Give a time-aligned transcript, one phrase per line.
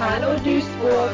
[0.00, 1.10] Hallo Duisburg.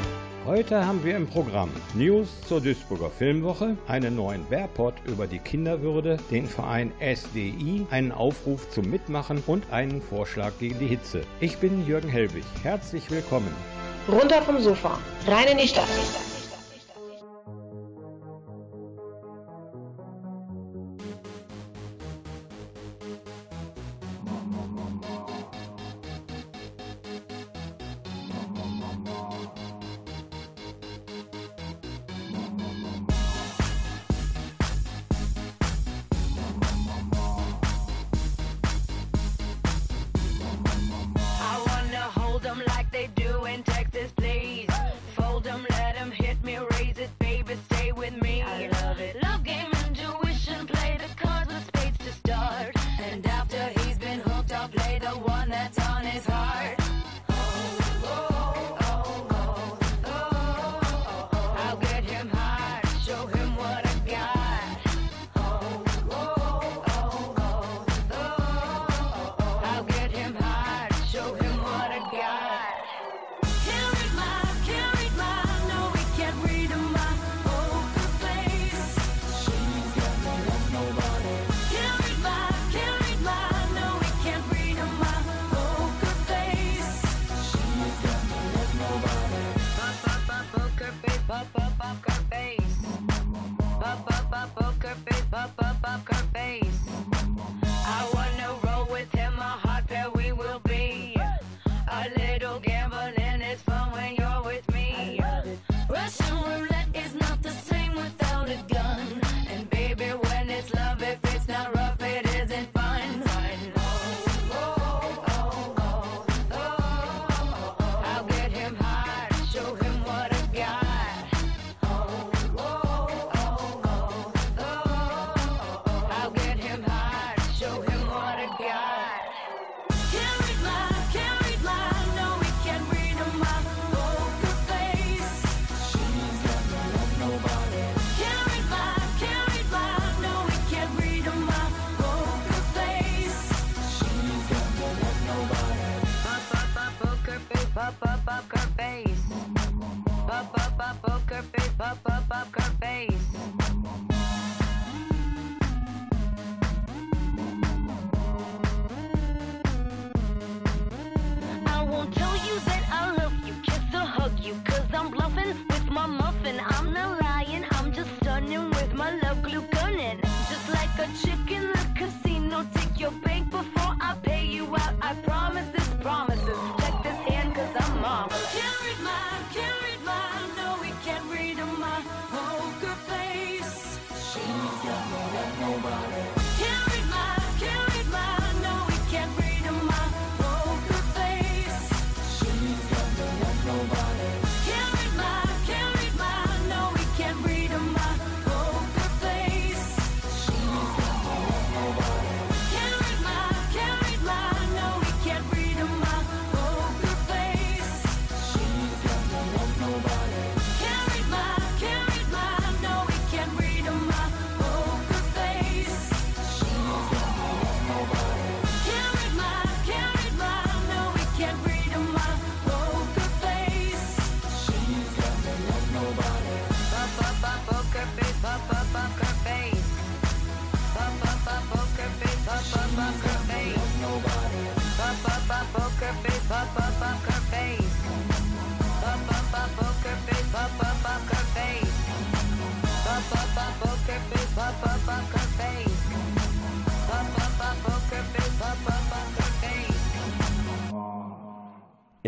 [0.47, 6.19] Heute haben wir im Programm News zur Duisburger Filmwoche, einen neuen Wehrpot über die Kinderwürde,
[6.31, 11.23] den Verein SDI, einen Aufruf zum Mitmachen und einen Vorschlag gegen die Hitze.
[11.41, 12.45] Ich bin Jürgen Helwig.
[12.63, 13.53] Herzlich willkommen.
[14.09, 15.89] Runter vom Sofa, rein in die Stadt.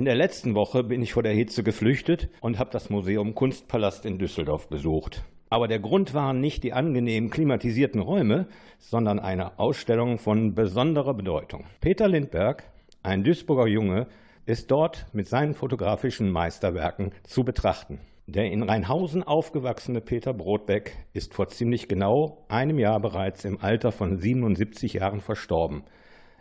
[0.08, 4.18] Der letzten Woche bin ich vor der Hitze geflüchtet und habe das Museum Kunstpalast in
[4.18, 5.22] Düsseldorf besucht.
[5.50, 8.46] Aber der Grund waren nicht die angenehm klimatisierten Räume,
[8.78, 11.66] sondern eine Ausstellung von besonderer Bedeutung.
[11.82, 12.64] Peter Lindberg,
[13.02, 14.06] ein Duisburger Junge,
[14.46, 18.00] ist dort mit seinen fotografischen Meisterwerken zu betrachten.
[18.26, 23.92] Der in Rheinhausen aufgewachsene Peter Brodbeck ist vor ziemlich genau einem Jahr bereits im Alter
[23.92, 25.82] von 77 Jahren verstorben.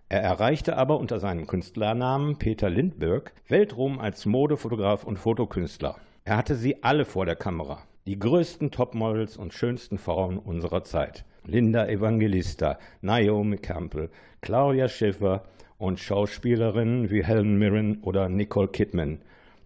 [0.10, 5.98] Er erreichte aber unter seinem Künstlernamen Peter Lindbergh Weltruhm als Modefotograf und Fotokünstler.
[6.24, 11.26] Er hatte sie alle vor der Kamera, die größten Topmodels und schönsten Frauen unserer Zeit.
[11.46, 14.10] Linda Evangelista, Naomi Campbell,
[14.40, 15.44] Claudia Schiffer
[15.78, 19.20] und Schauspielerinnen wie Helen Mirren oder Nicole Kidman.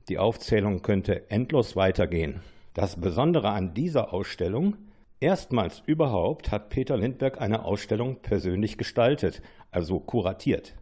[0.09, 2.41] Die Aufzählung könnte endlos weitergehen.
[2.73, 4.75] Das Besondere an dieser Ausstellung,
[5.19, 10.75] erstmals überhaupt hat Peter Lindbergh eine Ausstellung persönlich gestaltet, also kuratiert.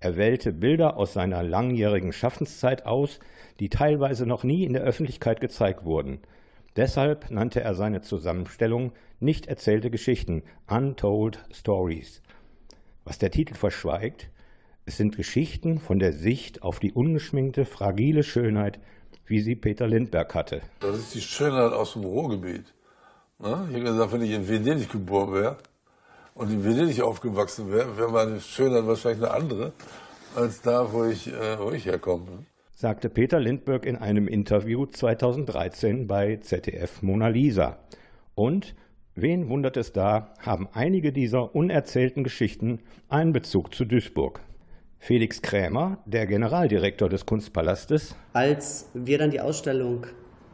[0.00, 3.20] Er wählte Bilder aus seiner langjährigen Schaffenszeit aus,
[3.60, 6.20] die teilweise noch nie in der Öffentlichkeit gezeigt wurden.
[6.74, 12.20] Deshalb nannte er seine Zusammenstellung Nicht erzählte Geschichten, Untold Stories.
[13.04, 14.30] Was der Titel verschweigt,
[14.86, 18.80] es sind Geschichten von der Sicht auf die ungeschminkte, fragile Schönheit,
[19.26, 20.62] wie sie Peter Lindbergh hatte.
[20.80, 22.74] Das ist die Schönheit aus dem Ruhrgebiet.
[23.38, 23.66] Ne?
[23.68, 25.58] Ich habe gesagt, wenn ich in Venedig geboren wäre
[26.34, 29.72] und in Venedig aufgewachsen wäre, wäre meine Schönheit wahrscheinlich eine andere
[30.34, 32.46] als da, wo ich, äh, wo ich herkomme
[32.82, 37.78] sagte Peter Lindbergh in einem Interview 2013 bei ZDF Mona Lisa.
[38.34, 38.74] Und,
[39.14, 44.40] wen wundert es da, haben einige dieser unerzählten Geschichten einen Bezug zu Duisburg.
[44.98, 48.16] Felix Krämer, der Generaldirektor des Kunstpalastes.
[48.32, 50.08] Als wir dann die Ausstellung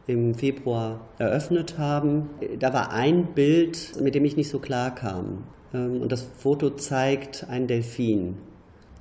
[0.05, 2.29] im Februar eröffnet haben,
[2.59, 5.45] da war ein Bild, mit dem ich nicht so klar kam.
[5.73, 8.37] Ähm, und das Foto zeigt einen Delfin.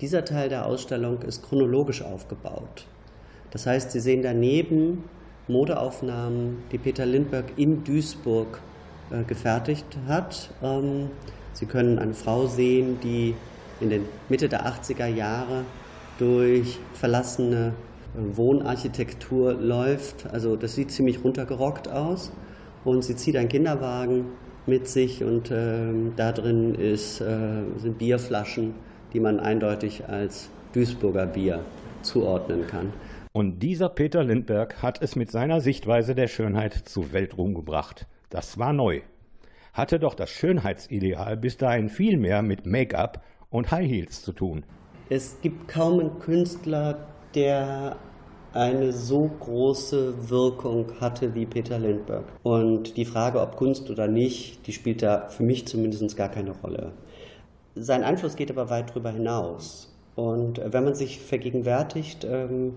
[0.00, 2.86] Dieser Teil der Ausstellung ist chronologisch aufgebaut.
[3.50, 5.04] Das heißt, Sie sehen daneben
[5.48, 8.60] Modeaufnahmen, die Peter Lindbergh in Duisburg
[9.10, 10.50] äh, gefertigt hat.
[10.62, 11.10] Ähm,
[11.52, 13.34] Sie können eine Frau sehen, die
[13.80, 15.64] in der Mitte der 80er Jahre
[16.18, 17.74] durch verlassene
[18.14, 20.26] äh, Wohnarchitektur läuft.
[20.26, 22.32] Also das sieht ziemlich runtergerockt aus.
[22.84, 24.26] Und sie zieht einen Kinderwagen
[24.68, 28.74] mit sich und äh, da drin ist, äh, sind Bierflaschen,
[29.12, 31.64] die man eindeutig als Duisburger Bier
[32.02, 32.92] zuordnen kann.
[33.32, 38.06] Und dieser Peter Lindbergh hat es mit seiner Sichtweise der Schönheit zu Weltruhm gebracht.
[38.30, 39.00] Das war neu.
[39.72, 44.64] Hatte doch das Schönheitsideal bis dahin viel mehr mit Make-up und High Heels zu tun.
[45.08, 47.96] Es gibt kaum einen Künstler, der
[48.58, 52.26] eine so große Wirkung hatte wie Peter Lindbergh.
[52.42, 56.50] Und die Frage, ob Kunst oder nicht, die spielt da für mich zumindest gar keine
[56.50, 56.92] Rolle.
[57.76, 59.96] Sein Einfluss geht aber weit darüber hinaus.
[60.16, 62.74] Und wenn man sich vergegenwärtigt, ähm,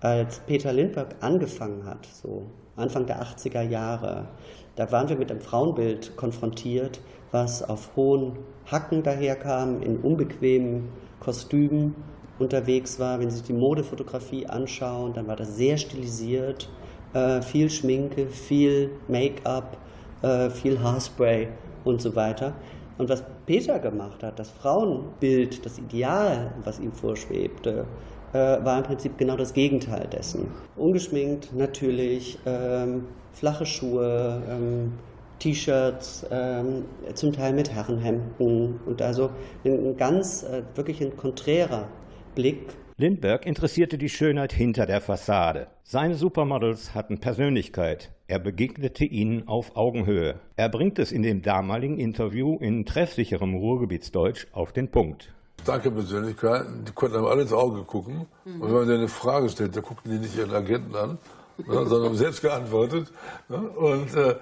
[0.00, 2.42] als Peter Lindbergh angefangen hat, so
[2.76, 4.28] Anfang der 80er Jahre,
[4.76, 7.00] da waren wir mit einem Frauenbild konfrontiert,
[7.30, 8.38] was auf hohen
[8.70, 10.90] Hacken daherkam, in unbequemen
[11.20, 11.94] Kostümen
[12.42, 13.18] unterwegs war.
[13.20, 16.68] Wenn Sie sich die Modefotografie anschauen, dann war das sehr stilisiert,
[17.14, 19.76] äh, viel Schminke, viel Make-up,
[20.22, 21.48] äh, viel Haarspray
[21.84, 22.54] und so weiter.
[22.98, 27.86] Und was Peter gemacht hat, das Frauenbild, das Ideal, was ihm vorschwebte,
[28.32, 30.48] äh, war im Prinzip genau das Gegenteil dessen.
[30.76, 34.92] Ungeschminkt natürlich, ähm, flache Schuhe, ähm,
[35.38, 36.84] T-Shirts, ähm,
[37.14, 39.30] zum Teil mit Herrenhemden und also
[39.64, 41.88] ein ganz, äh, wirklich ein konträrer
[42.34, 42.58] Blick.
[42.96, 45.68] Lindbergh interessierte die Schönheit hinter der Fassade.
[45.82, 48.12] Seine Supermodels hatten Persönlichkeit.
[48.28, 50.40] Er begegnete ihnen auf Augenhöhe.
[50.56, 55.32] Er bringt es in dem damaligen Interview in treffsicherem Ruhrgebietsdeutsch auf den Punkt
[55.62, 58.26] starke Persönlichkeiten, die konnten einem alle ins Auge gucken.
[58.44, 58.60] Mhm.
[58.60, 61.18] Und wenn man denen eine Frage stellt, da guckten die nicht ihren Agenten an,
[61.58, 63.12] ne, sondern haben selbst geantwortet.
[63.48, 64.36] Ne, und, äh,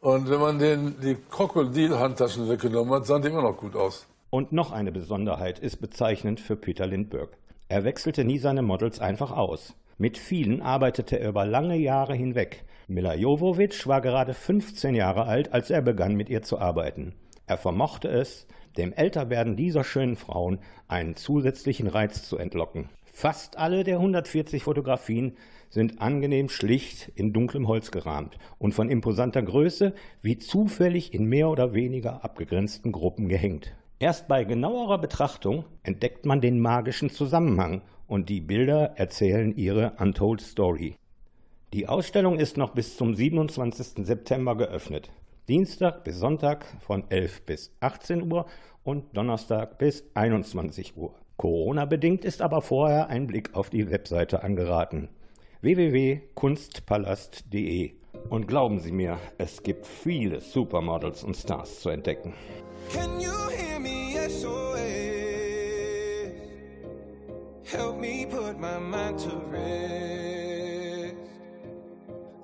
[0.00, 4.06] und wenn man denen die Krokodil-Handtaschen weggenommen hat, sahen die immer noch gut aus.
[4.34, 7.36] Und noch eine Besonderheit ist bezeichnend für Peter Lindbergh.
[7.68, 9.76] Er wechselte nie seine Models einfach aus.
[9.96, 12.64] Mit vielen arbeitete er über lange Jahre hinweg.
[12.88, 17.14] Mila Jovovich war gerade 15 Jahre alt, als er begann mit ihr zu arbeiten.
[17.46, 22.88] Er vermochte es, dem Älterwerden dieser schönen Frauen einen zusätzlichen Reiz zu entlocken.
[23.12, 25.36] Fast alle der 140 Fotografien
[25.70, 31.50] sind angenehm schlicht in dunklem Holz gerahmt und von imposanter Größe wie zufällig in mehr
[31.50, 33.76] oder weniger abgegrenzten Gruppen gehängt.
[34.00, 40.40] Erst bei genauerer Betrachtung entdeckt man den magischen Zusammenhang und die Bilder erzählen ihre Untold
[40.40, 40.96] Story.
[41.72, 44.04] Die Ausstellung ist noch bis zum 27.
[44.04, 45.10] September geöffnet.
[45.48, 48.46] Dienstag bis Sonntag von 11 bis 18 Uhr
[48.82, 51.14] und Donnerstag bis 21 Uhr.
[51.36, 55.08] Corona-bedingt ist aber vorher ein Blick auf die Webseite angeraten.
[55.60, 57.94] www.kunstpalast.de
[58.28, 62.34] Und glauben Sie mir, es gibt viele Supermodels und Stars zu entdecken.
[62.92, 64.80] Can you hear me SOS?
[67.64, 71.14] Help me put my mind to rest.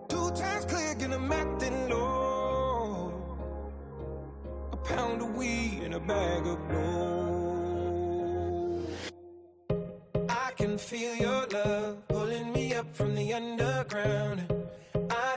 [0.08, 2.20] Two times click and I'm acting low.
[4.90, 8.00] pound of weed and a bag of blow.
[10.28, 14.52] I can feel your love pulling me up from the underground.
[15.10, 15.36] I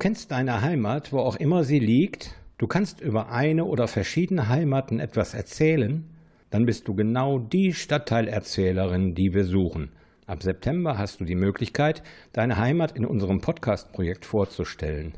[0.00, 2.34] Kennst deine Heimat, wo auch immer sie liegt.
[2.56, 6.08] Du kannst über eine oder verschiedene Heimaten etwas erzählen.
[6.48, 9.90] Dann bist du genau die Stadtteilerzählerin, die wir suchen.
[10.26, 12.02] Ab September hast du die Möglichkeit,
[12.32, 15.12] deine Heimat in unserem Podcast-Projekt vorzustellen.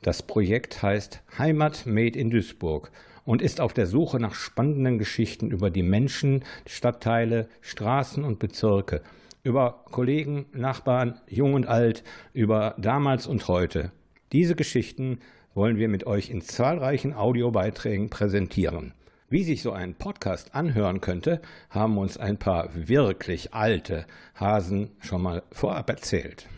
[0.00, 2.90] Das Projekt heißt Heimat Made in Duisburg
[3.26, 9.02] und ist auf der Suche nach spannenden Geschichten über die Menschen, Stadtteile, Straßen und Bezirke,
[9.42, 13.92] über Kollegen, Nachbarn, jung und alt, über damals und heute.
[14.36, 15.20] Diese Geschichten
[15.54, 18.92] wollen wir mit euch in zahlreichen Audiobeiträgen präsentieren.
[19.30, 21.40] Wie sich so ein Podcast anhören könnte,
[21.70, 26.48] haben uns ein paar wirklich alte Hasen schon mal vorab erzählt.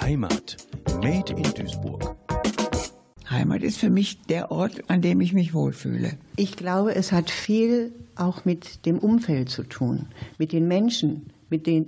[0.00, 0.56] Heimat.
[1.00, 2.16] Made in Duisburg.
[3.30, 6.18] Heimat ist für mich der Ort, an dem ich mich wohlfühle.
[6.34, 11.68] Ich glaube, es hat viel auch mit dem Umfeld zu tun, mit den Menschen, mit,
[11.68, 11.86] den,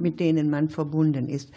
[0.00, 1.50] mit denen man verbunden ist.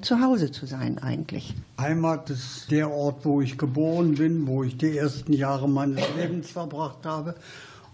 [0.00, 1.54] Zu Hause zu sein eigentlich.
[1.78, 6.50] Heimat ist der Ort, wo ich geboren bin, wo ich die ersten Jahre meines Lebens
[6.50, 7.34] verbracht habe,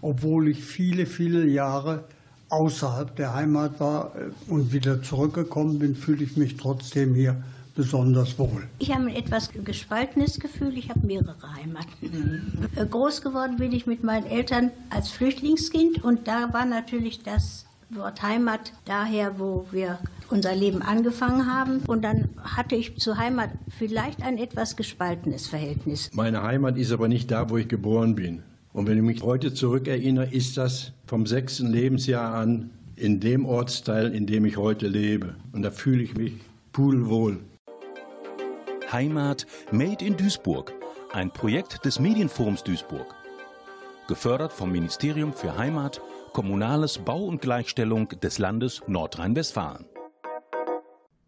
[0.01, 2.05] obwohl ich viele, viele Jahre
[2.49, 7.43] außerhalb der Heimat war äh, und wieder zurückgekommen bin, fühle ich mich trotzdem hier
[7.75, 8.67] besonders wohl.
[8.79, 10.77] Ich habe ein etwas gespaltenes Gefühl.
[10.77, 12.69] Ich habe mehrere Heimaten.
[12.75, 17.65] Äh, Groß geworden bin ich mit meinen Eltern als Flüchtlingskind und da war natürlich das
[17.91, 19.97] Wort Heimat daher, wo wir
[20.29, 21.79] unser Leben angefangen haben.
[21.87, 26.11] Und dann hatte ich zur Heimat vielleicht ein etwas gespaltenes Verhältnis.
[26.13, 28.43] Meine Heimat ist aber nicht da, wo ich geboren bin.
[28.73, 34.13] Und wenn ich mich heute zurückerinnere, ist das vom sechsten Lebensjahr an in dem Ortsteil,
[34.13, 35.35] in dem ich heute lebe.
[35.51, 36.33] Und da fühle ich mich
[36.71, 37.39] pudelwohl.
[38.91, 40.73] Heimat Made in Duisburg.
[41.11, 43.15] Ein Projekt des Medienforums Duisburg.
[44.07, 46.01] Gefördert vom Ministerium für Heimat,
[46.33, 49.85] Kommunales Bau und Gleichstellung des Landes Nordrhein-Westfalen.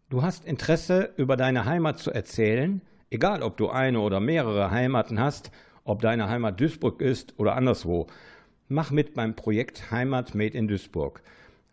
[0.08, 5.20] Du hast Interesse, über deine Heimat zu erzählen, egal ob du eine oder mehrere Heimaten
[5.20, 5.50] hast,
[5.84, 8.06] ob deine Heimat Duisburg ist oder anderswo.
[8.68, 11.22] Mach mit beim Projekt Heimat Made in Duisburg.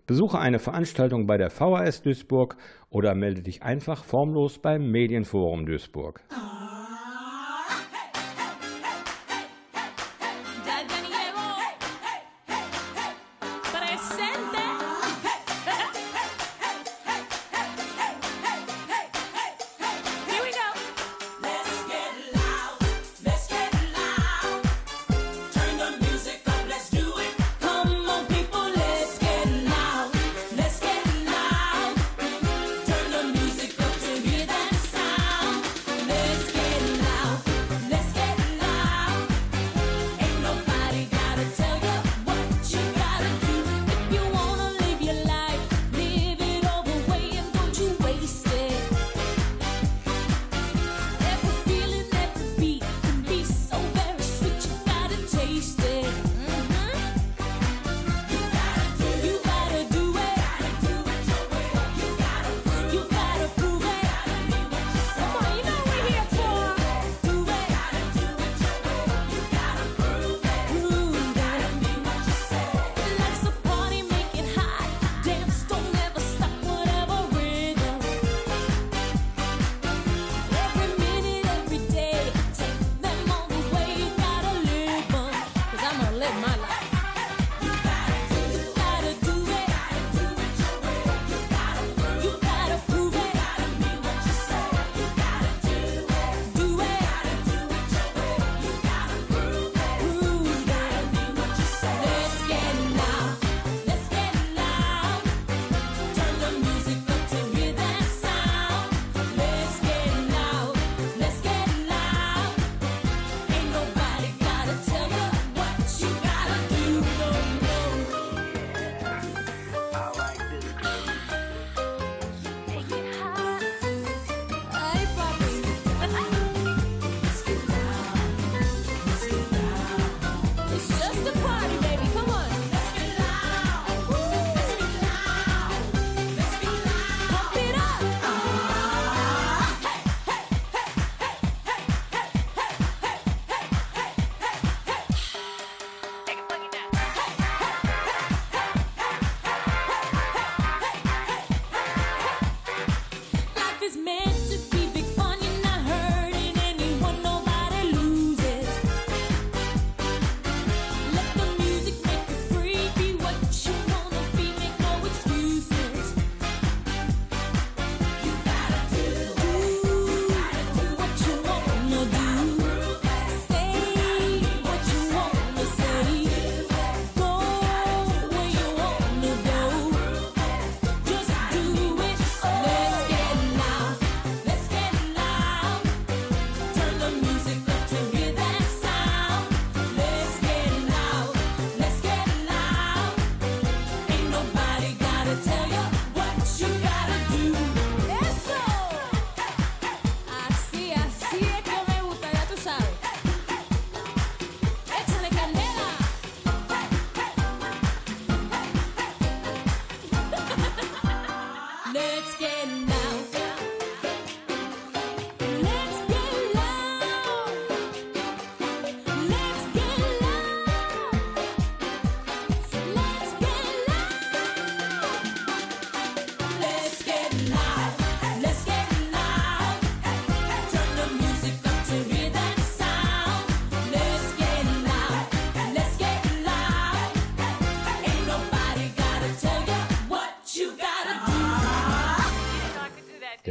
[0.08, 2.58] Besuche eine Veranstaltung bei der VHS Duisburg
[2.90, 6.22] oder melde dich einfach formlos beim Medienforum Duisburg.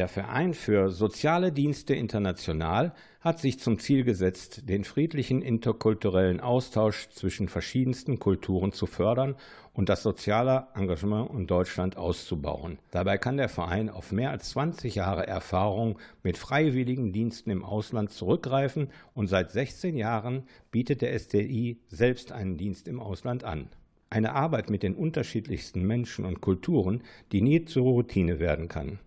[0.08, 7.10] Der Verein für Soziale Dienste International hat sich zum Ziel gesetzt, den friedlichen interkulturellen Austausch
[7.10, 9.34] zwischen verschiedensten Kulturen zu fördern
[9.74, 12.78] und das soziale Engagement in Deutschland auszubauen.
[12.90, 18.10] Dabei kann der Verein auf mehr als 20 Jahre Erfahrung mit freiwilligen Diensten im Ausland
[18.10, 23.68] zurückgreifen und seit 16 Jahren bietet der SDI selbst einen Dienst im Ausland an.
[24.08, 29.00] Eine Arbeit mit den unterschiedlichsten Menschen und Kulturen, die nie zur Routine werden kann.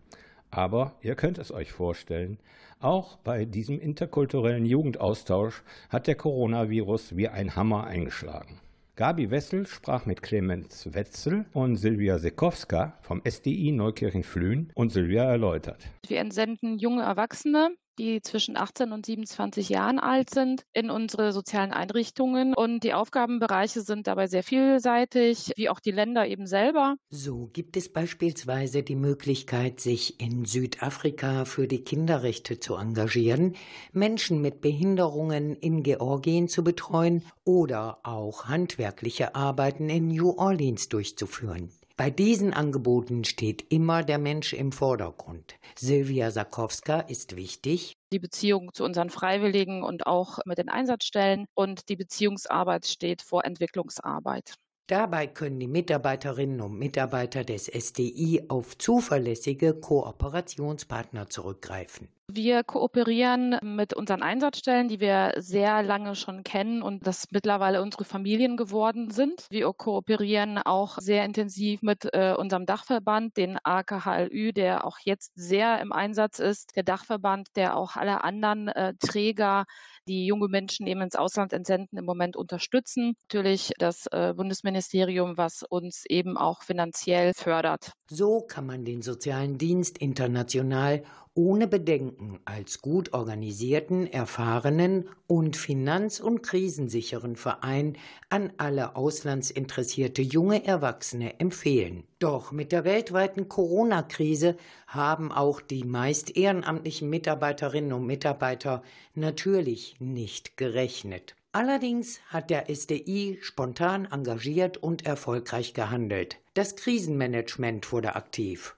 [0.51, 2.37] Aber ihr könnt es euch vorstellen,
[2.81, 8.59] auch bei diesem interkulturellen Jugendaustausch hat der Coronavirus wie ein Hammer eingeschlagen.
[8.97, 15.87] Gabi Wessel sprach mit Clemens Wetzel und Silvia Sekowska vom SDI Neukirchen-Flühen und Silvia erläutert.
[16.05, 21.71] Wir entsenden junge Erwachsene, die zwischen 18 und 27 Jahren alt sind, in unsere sozialen
[21.71, 22.53] Einrichtungen.
[22.53, 26.95] Und die Aufgabenbereiche sind dabei sehr vielseitig, wie auch die Länder eben selber.
[27.09, 33.55] So gibt es beispielsweise die Möglichkeit, sich in Südafrika für die Kinderrechte zu engagieren,
[33.91, 41.71] Menschen mit Behinderungen in Georgien zu betreuen oder auch handwerkliche Arbeiten in New Orleans durchzuführen.
[41.97, 45.55] Bei diesen Angeboten steht immer der Mensch im Vordergrund.
[45.77, 47.93] Silvia Sakowska ist wichtig.
[48.11, 53.45] Die Beziehung zu unseren Freiwilligen und auch mit den Einsatzstellen und die Beziehungsarbeit steht vor
[53.45, 54.55] Entwicklungsarbeit.
[54.87, 62.09] Dabei können die Mitarbeiterinnen und Mitarbeiter des SDI auf zuverlässige Kooperationspartner zurückgreifen.
[62.33, 68.05] Wir kooperieren mit unseren Einsatzstellen, die wir sehr lange schon kennen und das mittlerweile unsere
[68.05, 69.47] Familien geworden sind.
[69.49, 75.81] Wir kooperieren auch sehr intensiv mit äh, unserem Dachverband, den AKHLÜ, der auch jetzt sehr
[75.81, 76.73] im Einsatz ist.
[76.77, 79.65] Der Dachverband, der auch alle anderen äh, Träger,
[80.11, 83.13] die junge Menschen eben ins Ausland entsenden, im Moment unterstützen.
[83.29, 87.93] Natürlich das äh, Bundesministerium, was uns eben auch finanziell fördert.
[88.09, 91.03] So kann man den sozialen Dienst international
[91.41, 97.97] ohne Bedenken als gut organisierten, erfahrenen und finanz- und krisensicheren Verein
[98.29, 102.03] an alle auslandsinteressierte junge Erwachsene empfehlen.
[102.19, 108.83] Doch mit der weltweiten Corona-Krise haben auch die meist ehrenamtlichen Mitarbeiterinnen und Mitarbeiter
[109.15, 111.35] natürlich nicht gerechnet.
[111.53, 116.37] Allerdings hat der SDI spontan engagiert und erfolgreich gehandelt.
[116.53, 118.75] Das Krisenmanagement wurde aktiv.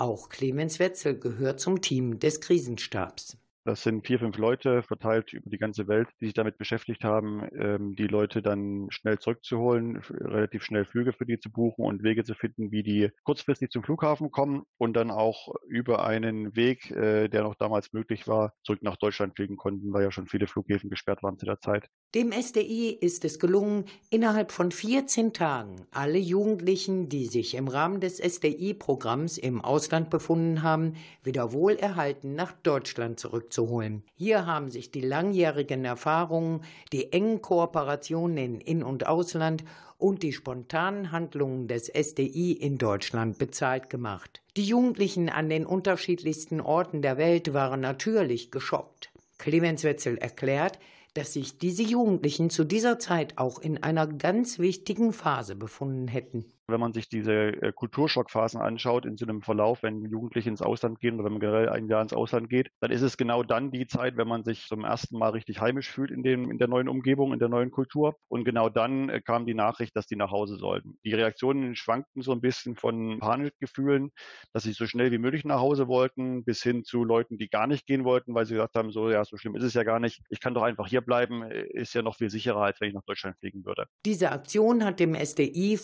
[0.00, 3.36] Auch Clemens Wetzel gehört zum Team des Krisenstabs.
[3.66, 7.46] Das sind vier, fünf Leute verteilt über die ganze Welt, die sich damit beschäftigt haben,
[7.54, 12.24] ähm, die Leute dann schnell zurückzuholen, relativ schnell Flüge für die zu buchen und Wege
[12.24, 17.28] zu finden, wie die kurzfristig zum Flughafen kommen und dann auch über einen Weg, äh,
[17.28, 20.88] der noch damals möglich war, zurück nach Deutschland fliegen konnten, weil ja schon viele Flughäfen
[20.88, 21.90] gesperrt waren zu der Zeit.
[22.16, 28.00] Dem SDI ist es gelungen, innerhalb von 14 Tagen alle Jugendlichen, die sich im Rahmen
[28.00, 34.02] des SDI-Programms im Ausland befunden haben, wieder wohlerhalten nach Deutschland zurückzuholen.
[34.16, 39.62] Hier haben sich die langjährigen Erfahrungen, die engen Kooperationen in In- und Ausland
[39.96, 44.42] und die spontanen Handlungen des SDI in Deutschland bezahlt gemacht.
[44.56, 49.12] Die Jugendlichen an den unterschiedlichsten Orten der Welt waren natürlich geschockt.
[49.38, 50.80] Clemens Wetzel erklärt,
[51.14, 56.46] dass sich diese Jugendlichen zu dieser Zeit auch in einer ganz wichtigen Phase befunden hätten.
[56.70, 61.00] Wenn man sich diese äh, Kulturschockphasen anschaut in so einem Verlauf, wenn Jugendliche ins Ausland
[61.00, 63.70] gehen oder wenn man generell ein Jahr ins Ausland geht, dann ist es genau dann
[63.70, 66.68] die Zeit, wenn man sich zum ersten Mal richtig heimisch fühlt in, dem, in der
[66.68, 68.16] neuen Umgebung, in der neuen Kultur.
[68.28, 70.98] Und genau dann äh, kam die Nachricht, dass die nach Hause sollten.
[71.04, 74.10] Die Reaktionen schwankten so ein bisschen von Panikgefühlen,
[74.52, 77.66] dass sie so schnell wie möglich nach Hause wollten, bis hin zu Leuten, die gar
[77.66, 80.00] nicht gehen wollten, weil sie gesagt haben, so ja, so schlimm ist es ja gar
[80.00, 80.20] nicht.
[80.28, 82.94] Ich kann doch einfach hier bleiben, äh, ist ja noch viel sicherer, als wenn ich
[82.94, 83.86] nach Deutschland fliegen würde.
[84.06, 85.76] Diese Aktion hat dem SDI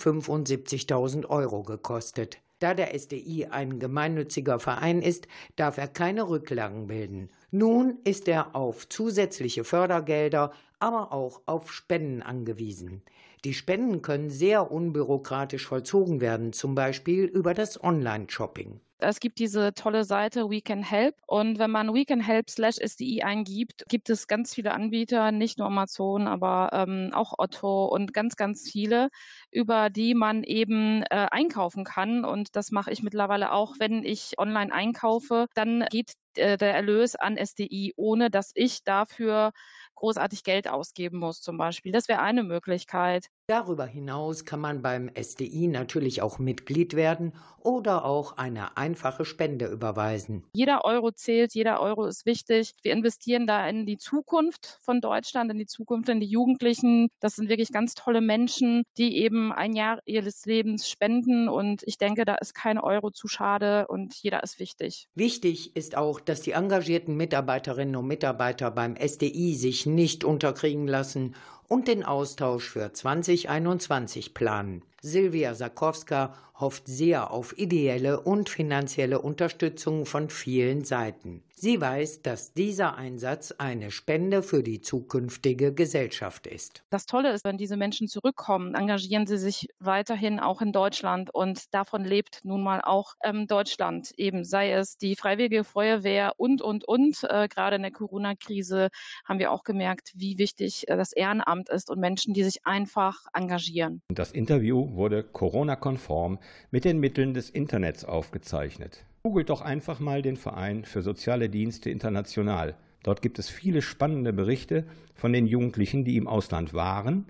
[0.76, 2.38] 75.000 Euro gekostet.
[2.58, 7.28] Da der SDI ein gemeinnütziger Verein ist, darf er keine Rücklagen bilden.
[7.50, 13.02] Nun ist er auf zusätzliche Fördergelder, aber auch auf Spenden angewiesen.
[13.46, 18.80] Die Spenden können sehr unbürokratisch vollzogen werden, zum Beispiel über das Online-Shopping.
[18.98, 22.78] Es gibt diese tolle Seite We Can Help und wenn man We Can Help slash
[22.78, 28.12] SDI eingibt, gibt es ganz viele Anbieter, nicht nur Amazon, aber ähm, auch Otto und
[28.12, 29.10] ganz, ganz viele,
[29.52, 34.40] über die man eben äh, einkaufen kann und das mache ich mittlerweile auch, wenn ich
[34.40, 39.52] online einkaufe, dann geht äh, der Erlös an SDI, ohne dass ich dafür
[39.94, 41.92] großartig Geld ausgeben muss zum Beispiel.
[41.92, 43.26] Das wäre eine Möglichkeit.
[43.48, 49.66] Darüber hinaus kann man beim SDI natürlich auch Mitglied werden oder auch eine einfache Spende
[49.66, 50.42] überweisen.
[50.52, 52.72] Jeder Euro zählt, jeder Euro ist wichtig.
[52.82, 57.08] Wir investieren da in die Zukunft von Deutschland, in die Zukunft, in die Jugendlichen.
[57.20, 61.48] Das sind wirklich ganz tolle Menschen, die eben ein Jahr ihres Lebens spenden.
[61.48, 65.06] Und ich denke, da ist kein Euro zu schade und jeder ist wichtig.
[65.14, 71.36] Wichtig ist auch, dass die engagierten Mitarbeiterinnen und Mitarbeiter beim SDI sich nicht unterkriegen lassen
[71.68, 74.82] und den Austausch für 2021 planen.
[75.02, 81.42] Silvia Sakowska hofft sehr auf ideelle und finanzielle Unterstützung von vielen Seiten.
[81.58, 86.84] Sie weiß, dass dieser Einsatz eine Spende für die zukünftige Gesellschaft ist.
[86.90, 91.72] Das Tolle ist, wenn diese Menschen zurückkommen, engagieren sie sich weiterhin auch in Deutschland und
[91.72, 96.86] davon lebt nun mal auch ähm, Deutschland eben, sei es die Freiwillige Feuerwehr und, und,
[96.86, 97.24] und.
[97.24, 98.88] Äh, gerade in der Corona-Krise
[99.24, 103.24] haben wir auch gemerkt, wie wichtig äh, das Ehrenamt ist und Menschen, die sich einfach
[103.32, 104.02] engagieren.
[104.08, 106.38] Das Interview wurde Corona-konform
[106.70, 109.04] mit den Mitteln des Internets aufgezeichnet.
[109.22, 112.76] Googelt doch einfach mal den Verein für soziale Dienste international.
[113.02, 117.26] Dort gibt es viele spannende Berichte von den Jugendlichen, die im Ausland waren,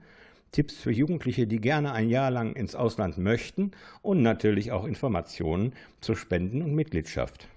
[0.52, 5.74] Tipps für Jugendliche, die gerne ein Jahr lang ins Ausland möchten und natürlich auch Informationen
[6.00, 7.48] zu Spenden und Mitgliedschaft.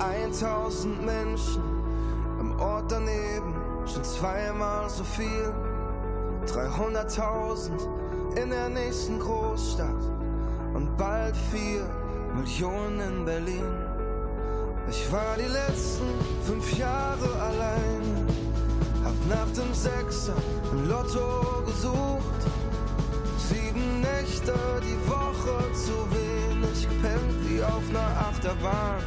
[0.00, 1.62] 1000 Menschen.
[2.40, 3.54] Im Ort daneben
[3.86, 5.52] schon zweimal so viel.
[6.46, 7.70] 300.000
[8.40, 10.02] in der nächsten Großstadt
[10.74, 11.82] und bald 4
[12.36, 13.72] Millionen in Berlin.
[14.88, 16.04] Ich war die letzten
[16.44, 18.26] fünf Jahre allein,
[19.02, 20.34] hab nach dem Sechser
[20.70, 22.40] im Lotto gesucht.
[23.38, 29.02] Sieben Nächte die Woche zu wenig gepennt wie auf einer Achterbahn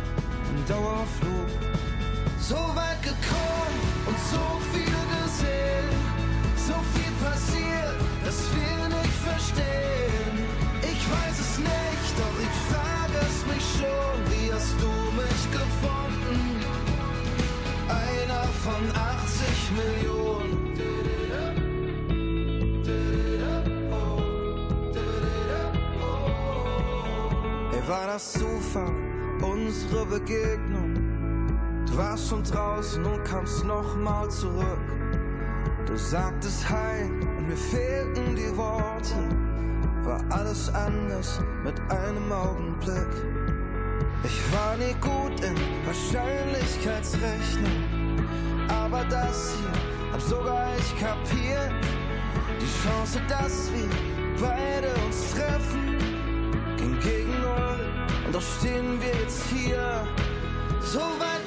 [0.50, 1.50] im Dauerflug.
[2.40, 5.90] So weit gekommen und so viel gesehen,
[6.56, 10.34] so viel passiert, dass wir nicht verstehen.
[10.82, 16.40] Ich weiß es nicht, doch ich frage es mich schon, wie hast du mich gefunden?
[17.88, 20.20] Einer von 80 Millionen.
[27.72, 29.09] Ey, war das Zufall,
[29.70, 30.96] unsere Begegnung?
[31.86, 34.80] Du warst schon draußen und kamst nochmal zurück.
[35.86, 39.14] Du sagtest Hi und mir fehlten die Worte.
[40.04, 43.14] War alles anders mit einem Augenblick.
[44.24, 45.56] Ich war nie gut in
[45.86, 47.84] Wahrscheinlichkeitsrechnung.
[48.70, 49.72] Aber das hier
[50.12, 51.72] hab sogar ich kapiert.
[52.60, 53.90] Die Chance, dass wir
[54.42, 55.98] beide uns treffen,
[56.78, 57.29] ging gegen.
[58.30, 60.08] Und doch stehen wir jetzt hier.
[60.82, 61.39] So weit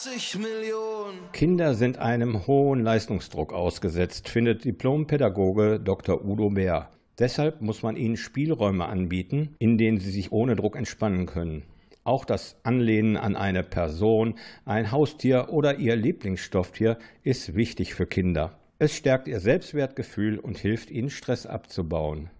[0.00, 1.18] 80 Millionen.
[1.32, 6.24] Kinder sind einem hohen Leistungsdruck ausgesetzt, findet Diplompädagoge Dr.
[6.24, 6.88] Udo Bär.
[7.18, 11.64] Deshalb muss man ihnen Spielräume anbieten, in denen sie sich ohne Druck entspannen können.
[12.02, 18.58] Auch das Anlehnen an eine Person, ein Haustier oder ihr Lieblingsstofftier ist wichtig für Kinder.
[18.78, 22.30] Es stärkt ihr Selbstwertgefühl und hilft ihnen Stress abzubauen.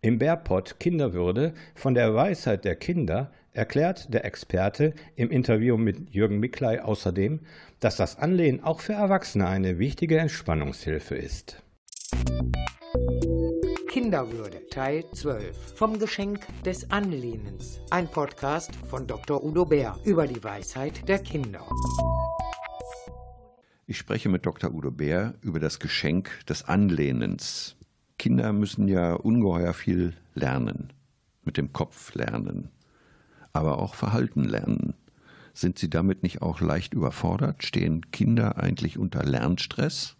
[0.00, 6.38] Im Bärpott Kinderwürde von der Weisheit der Kinder erklärt der Experte im Interview mit Jürgen
[6.38, 7.40] Miklei außerdem,
[7.80, 11.62] dass das Anlehnen auch für Erwachsene eine wichtige Entspannungshilfe ist.
[13.88, 17.78] Kinderwürde Teil 12 vom Geschenk des Anlehnens.
[17.90, 19.44] Ein Podcast von Dr.
[19.44, 21.66] Udo Bär über die Weisheit der Kinder.
[23.86, 24.72] Ich spreche mit Dr.
[24.72, 27.76] Udo Bär über das Geschenk des Anlehnens.
[28.18, 30.92] Kinder müssen ja ungeheuer viel lernen,
[31.44, 32.70] mit dem Kopf lernen,
[33.52, 34.94] aber auch Verhalten lernen.
[35.54, 37.64] Sind sie damit nicht auch leicht überfordert?
[37.64, 40.16] Stehen Kinder eigentlich unter Lernstress?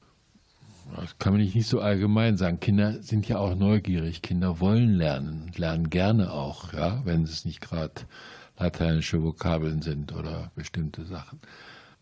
[0.97, 2.61] Das kann man nicht, so allgemein sagen.
[2.61, 4.21] Kinder sind ja auch neugierig.
[4.21, 8.03] Kinder wollen lernen lernen gerne auch, ja, wenn es nicht gerade
[8.59, 11.41] lateinische Vokabeln sind oder bestimmte Sachen.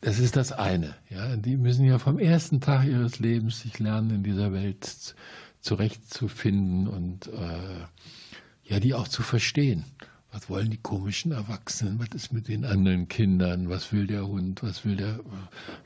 [0.01, 0.95] Das ist das eine.
[1.09, 1.37] Ja.
[1.37, 5.15] Die müssen ja vom ersten Tag ihres Lebens sich lernen, in dieser Welt
[5.61, 7.85] zurechtzufinden und äh,
[8.65, 9.85] ja, die auch zu verstehen.
[10.33, 11.99] Was wollen die komischen Erwachsenen?
[11.99, 13.69] Was ist mit den anderen Kindern?
[13.69, 14.63] Was will der Hund?
[14.63, 15.19] Was will der?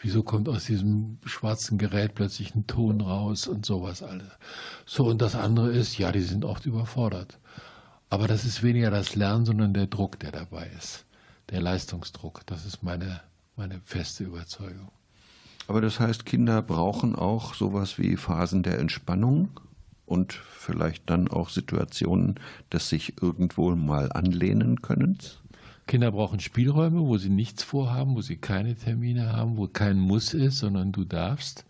[0.00, 4.28] Wieso kommt aus diesem schwarzen Gerät plötzlich ein Ton raus und sowas alles?
[4.84, 7.38] So, und das andere ist, ja, die sind oft überfordert.
[8.10, 11.06] Aber das ist weniger das Lernen, sondern der Druck, der dabei ist.
[11.50, 12.42] Der Leistungsdruck.
[12.44, 13.22] Das ist meine,
[13.56, 14.90] meine feste Überzeugung.
[15.68, 19.58] Aber das heißt, Kinder brauchen auch sowas wie Phasen der Entspannung
[20.06, 22.36] und vielleicht dann auch Situationen
[22.72, 25.18] des sich irgendwo mal anlehnen können?
[25.86, 30.32] Kinder brauchen Spielräume, wo sie nichts vorhaben, wo sie keine Termine haben, wo kein Muss
[30.32, 31.64] ist, sondern du darfst.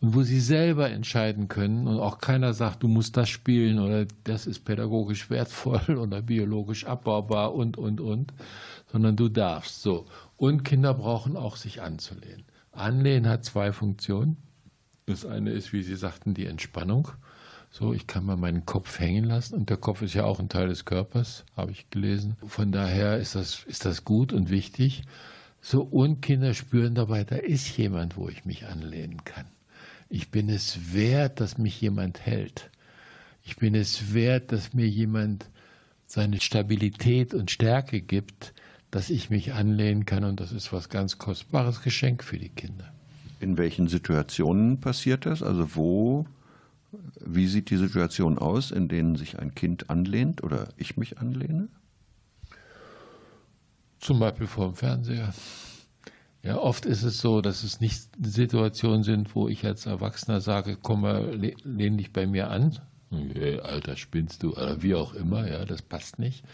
[0.00, 4.06] Und wo sie selber entscheiden können und auch keiner sagt, du musst das spielen oder
[4.24, 8.32] das ist pädagogisch wertvoll oder biologisch abbaubar und, und, und,
[8.90, 9.82] sondern du darfst.
[9.82, 10.06] So.
[10.36, 12.44] Und Kinder brauchen auch sich anzulehnen.
[12.72, 14.38] Anlehnen hat zwei Funktionen.
[15.06, 17.08] Das eine ist, wie Sie sagten, die Entspannung.
[17.74, 20.50] So, ich kann mal meinen Kopf hängen lassen und der Kopf ist ja auch ein
[20.50, 22.36] Teil des Körpers, habe ich gelesen.
[22.46, 25.04] Von daher ist das, ist das gut und wichtig.
[25.62, 29.46] So, und Kinder spüren dabei, da ist jemand, wo ich mich anlehnen kann.
[30.10, 32.70] Ich bin es wert, dass mich jemand hält.
[33.42, 35.48] Ich bin es wert, dass mir jemand
[36.06, 38.52] seine Stabilität und Stärke gibt,
[38.90, 42.92] dass ich mich anlehnen kann und das ist was ganz kostbares Geschenk für die Kinder.
[43.40, 45.42] In welchen Situationen passiert das?
[45.42, 46.26] Also wo
[47.20, 51.68] wie sieht die Situation aus, in denen sich ein Kind anlehnt oder ich mich anlehne?
[53.98, 55.32] Zum Beispiel vor dem Fernseher.
[56.42, 60.76] Ja, oft ist es so, dass es nicht Situationen sind, wo ich als Erwachsener sage,
[60.80, 62.80] komm mal, lehn dich bei mir an.
[63.10, 64.52] Hey, Alter, spinnst du?
[64.52, 66.44] Oder wie auch immer, ja, das passt nicht.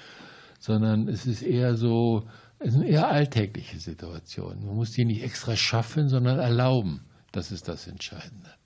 [0.61, 4.66] Sondern es ist eher so, es sind eher alltägliche Situationen.
[4.66, 7.01] Man muss die nicht extra schaffen, sondern erlauben.
[7.33, 8.58] Das ist das Entscheidende.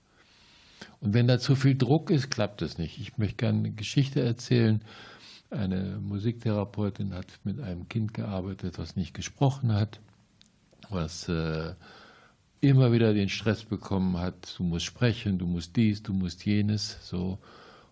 [1.03, 2.97] Und wenn da zu viel Druck ist, klappt es nicht.
[2.97, 4.81] Ich möchte gerne eine Geschichte erzählen.
[5.49, 9.99] Eine Musiktherapeutin hat mit einem Kind gearbeitet, was nicht gesprochen hat,
[10.89, 11.73] was äh,
[12.61, 14.57] immer wieder den Stress bekommen hat.
[14.57, 16.97] Du musst sprechen, du musst dies, du musst jenes.
[17.05, 17.37] So.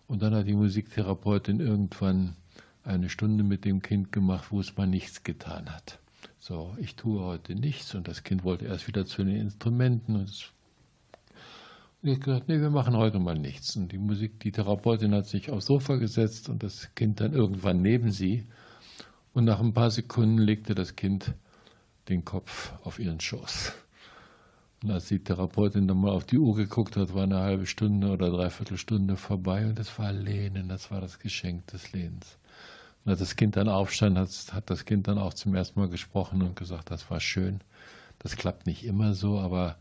[0.06, 2.36] Und dann hat die Musiktherapeutin irgendwann
[2.82, 5.98] eine Stunde mit dem Kind gemacht, wo es mal nichts getan hat.
[6.38, 10.30] So, ich tue heute nichts und das Kind wollte erst wieder zu den Instrumenten und
[10.30, 10.50] es
[12.02, 13.76] ich habe gesagt, nee, wir machen heute mal nichts.
[13.76, 17.80] Und die Musik, die Therapeutin hat sich aufs Sofa gesetzt und das Kind dann irgendwann
[17.80, 18.48] neben sie.
[19.32, 21.34] Und nach ein paar Sekunden legte das Kind
[22.08, 23.72] den Kopf auf ihren Schoß.
[24.82, 28.08] Und als die Therapeutin dann mal auf die Uhr geguckt hat, war eine halbe Stunde
[28.10, 32.36] oder dreiviertel Stunde vorbei und das war Lehnen, das war das Geschenk des Lehnens.
[33.04, 35.88] Und als das Kind dann aufstand, hat, hat das Kind dann auch zum ersten Mal
[35.88, 37.60] gesprochen und gesagt, das war schön.
[38.18, 39.76] Das klappt nicht immer so, aber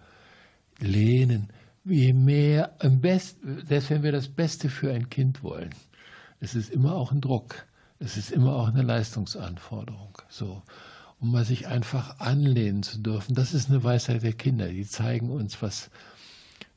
[0.79, 1.51] Lehnen,
[1.85, 5.71] je mehr, am besten, selbst wenn wir das Beste für ein Kind wollen,
[6.39, 7.65] es ist immer auch ein Druck.
[7.99, 10.17] Es ist immer auch eine Leistungsanforderung.
[10.27, 10.63] So.
[11.19, 14.67] Um mal sich einfach anlehnen zu dürfen, das ist eine Weisheit der Kinder.
[14.69, 15.91] Die zeigen uns, was,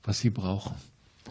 [0.02, 0.74] was sie brauchen.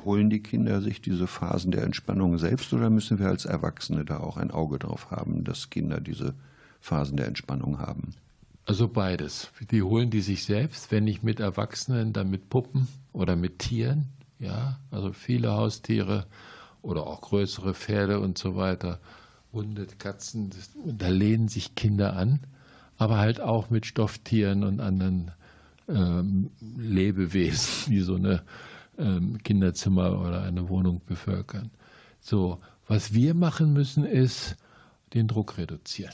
[0.04, 4.18] Holen die Kinder sich diese Phasen der Entspannung selbst oder müssen wir als Erwachsene da
[4.18, 6.34] auch ein Auge drauf haben, dass Kinder diese
[6.82, 8.16] Phasen der Entspannung haben?
[8.66, 9.52] Also beides.
[9.72, 14.10] Die holen die sich selbst, wenn nicht mit Erwachsenen, dann mit Puppen oder mit Tieren.
[14.40, 16.28] Ja, also viele Haustiere
[16.82, 19.00] oder auch größere Pferde und so weiter.
[19.52, 20.50] Hunde, Katzen,
[20.86, 22.40] da lehnen sich Kinder an.
[22.98, 25.32] aber halt auch mit Stofftieren und anderen
[25.88, 28.44] ähm, Lebewesen, die so eine
[28.98, 31.72] ähm, Kinderzimmer oder eine Wohnung bevölkern.
[32.20, 34.56] So, was wir machen müssen, ist
[35.14, 36.14] den Druck reduzieren.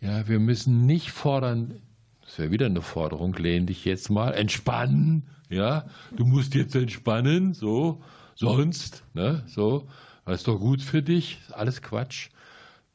[0.00, 1.74] Ja, wir müssen nicht fordern,
[2.22, 5.86] das wäre wieder eine Forderung, lehn dich jetzt mal, entspannen, ja,
[6.16, 8.02] du musst jetzt entspannen, so,
[8.34, 9.88] sonst, ne, so,
[10.24, 12.30] das ist doch gut für dich, alles Quatsch.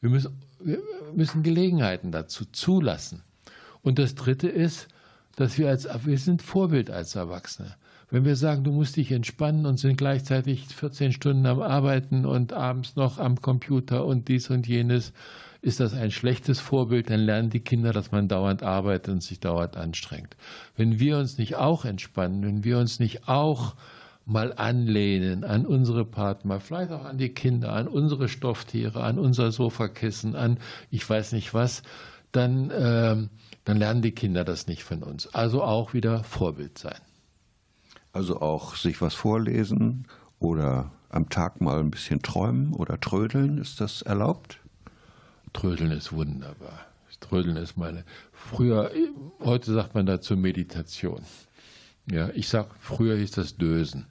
[0.02, 0.80] Wir müssen, wir
[1.14, 3.24] müssen Gelegenheiten dazu zulassen.
[3.82, 4.88] Und das Dritte ist,
[5.36, 7.76] dass wir als, wir sind Vorbild als Erwachsene.
[8.10, 12.54] Wenn wir sagen, du musst dich entspannen und sind gleichzeitig 14 Stunden am Arbeiten und
[12.54, 15.12] abends noch am Computer und dies und jenes,
[15.66, 19.40] ist das ein schlechtes Vorbild, dann lernen die Kinder, dass man dauernd arbeitet und sich
[19.40, 20.38] dauernd anstrengt.
[20.78, 23.74] Wenn wir uns nicht auch entspannen, wenn wir uns nicht auch
[24.28, 29.52] mal anlehnen an unsere Partner, vielleicht auch an die Kinder, an unsere Stofftiere, an unser
[29.52, 30.60] Sofakissen, an
[30.92, 31.82] ich weiß nicht was,
[32.32, 33.30] dann, ähm,
[33.64, 35.34] dann lernen die Kinder das nicht von uns.
[35.34, 37.00] Also auch wieder Vorbild sein.
[38.14, 43.82] Also auch sich was vorlesen oder am Tag mal ein bisschen träumen oder trödeln, ist
[43.82, 44.60] das erlaubt?
[45.56, 46.86] Trödeln ist wunderbar.
[47.22, 48.04] Trödeln ist meine.
[48.34, 48.92] Früher,
[49.40, 51.22] heute sagt man dazu Meditation.
[52.12, 54.06] Ja, ich sag, früher hieß das Dösen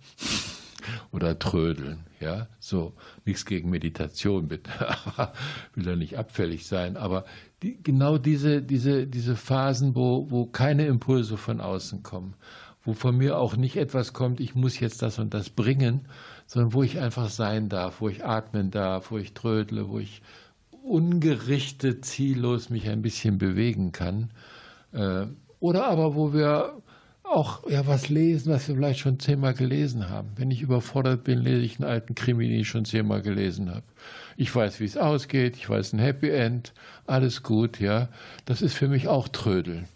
[1.12, 2.06] oder Trödeln.
[2.18, 2.94] Ja, so
[3.26, 4.70] nichts gegen Meditation, bitte.
[5.74, 6.96] will ja nicht abfällig sein.
[6.96, 7.26] Aber
[7.62, 12.36] die, genau diese, diese, diese Phasen, wo, wo keine Impulse von außen kommen,
[12.84, 16.08] wo von mir auch nicht etwas kommt, ich muss jetzt das und das bringen,
[16.46, 20.22] sondern wo ich einfach sein darf, wo ich atmen darf, wo ich trödle, wo ich
[20.84, 24.30] ungerichtet, ziellos mich ein bisschen bewegen kann.
[24.92, 25.26] Äh,
[25.60, 26.74] Oder aber wo wir
[27.24, 30.28] auch ja, was lesen, was wir vielleicht schon zehnmal gelesen haben.
[30.36, 33.84] Wenn ich überfordert bin, lese ich einen alten Krimi, den ich schon zehnmal gelesen habe.
[34.36, 36.74] Ich weiß, wie es ausgeht, ich weiß ein Happy End,
[37.06, 38.08] alles gut, ja.
[38.44, 39.86] Das ist für mich auch Trödeln.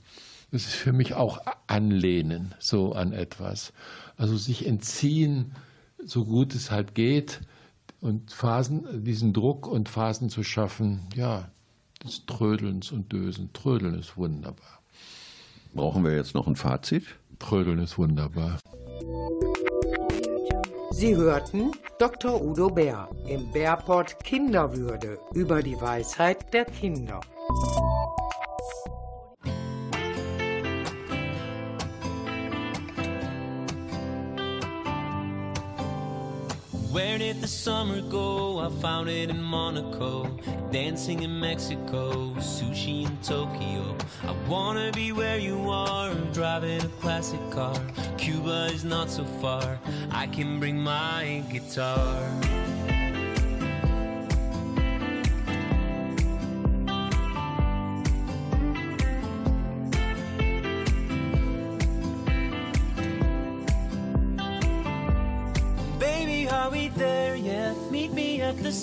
[0.51, 3.75] Das ist für mich auch Anlehnen, so an etwas.
[4.17, 5.53] Also sich entziehen,
[6.03, 7.41] so gut es halt geht,
[8.01, 11.51] und Phasen, diesen Druck und Phasen zu schaffen, ja,
[12.05, 13.53] des Trödelns und Dösen.
[13.53, 14.81] Trödeln ist wunderbar.
[15.75, 17.05] Brauchen wir jetzt noch ein Fazit?
[17.39, 18.59] Trödeln ist wunderbar.
[20.91, 22.43] Sie hörten Dr.
[22.43, 27.21] Udo Bär im Bärport Kinderwürde über die Weisheit der Kinder.
[36.99, 38.59] Where did the summer go?
[38.59, 40.25] I found it in Monaco,
[40.73, 43.97] dancing in Mexico, sushi in Tokyo.
[44.27, 47.81] I wanna be where you are, driving a classic car.
[48.17, 49.79] Cuba is not so far,
[50.11, 52.19] I can bring my guitar.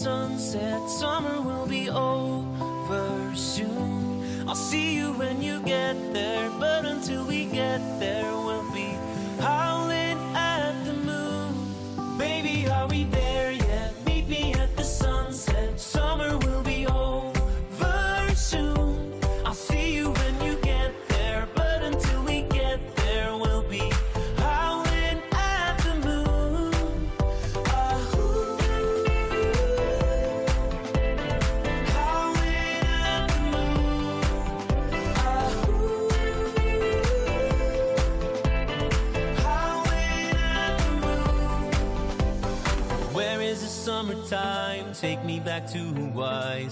[0.05, 0.87] Sunset.
[0.87, 4.47] Summer will be over soon.
[4.47, 8.31] I'll see you when you get there, but until we get there,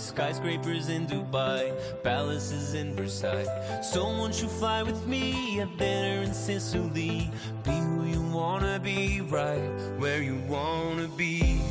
[0.03, 1.71] Skyscrapers in Dubai,
[2.03, 3.47] palaces in Versailles.
[3.81, 7.31] Someone should fly with me, a dinner in Sicily.
[7.63, 11.61] Be who you wanna be, right where you wanna be.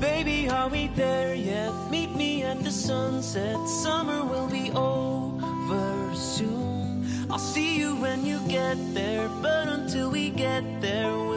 [0.00, 1.72] Baby, are we there yet?
[1.90, 3.58] Meet me at the sunset.
[3.68, 7.04] Summer will be over soon.
[7.30, 11.27] I'll see you when you get there, but until we get there,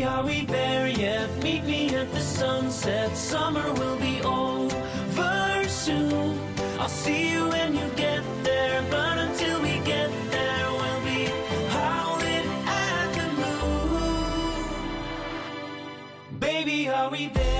[0.00, 1.28] Baby, are we there yet?
[1.42, 3.14] Meet me at the sunset.
[3.14, 6.40] Summer will be over soon.
[6.78, 11.26] I'll see you when you get there, but until we get there, we'll be
[11.68, 14.64] howling at the moon.
[16.38, 17.59] Baby, are we there